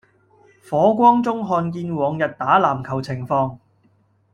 [0.67, 3.59] 火光中看見往日打籃球情況